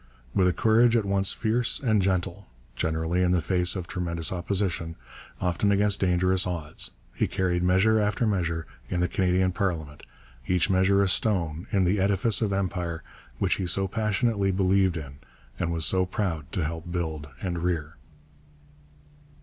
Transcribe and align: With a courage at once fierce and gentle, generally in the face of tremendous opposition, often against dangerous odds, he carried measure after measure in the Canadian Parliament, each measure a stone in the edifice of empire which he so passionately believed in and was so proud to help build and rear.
With 0.33 0.47
a 0.47 0.51
courage 0.51 0.97
at 0.97 1.05
once 1.05 1.31
fierce 1.31 1.79
and 1.79 2.01
gentle, 2.01 2.47
generally 2.75 3.21
in 3.21 3.33
the 3.33 3.39
face 3.39 3.75
of 3.75 3.85
tremendous 3.85 4.31
opposition, 4.31 4.95
often 5.39 5.71
against 5.71 5.99
dangerous 5.99 6.47
odds, 6.47 6.89
he 7.13 7.27
carried 7.27 7.61
measure 7.61 7.99
after 7.99 8.25
measure 8.25 8.65
in 8.89 8.99
the 9.01 9.07
Canadian 9.07 9.51
Parliament, 9.51 10.01
each 10.47 10.71
measure 10.71 11.03
a 11.03 11.07
stone 11.07 11.67
in 11.71 11.83
the 11.83 11.99
edifice 11.99 12.41
of 12.41 12.51
empire 12.51 13.03
which 13.37 13.57
he 13.57 13.67
so 13.67 13.87
passionately 13.87 14.49
believed 14.49 14.97
in 14.97 15.19
and 15.59 15.71
was 15.71 15.85
so 15.85 16.07
proud 16.07 16.51
to 16.53 16.65
help 16.65 16.91
build 16.91 17.29
and 17.39 17.59
rear. 17.59 17.97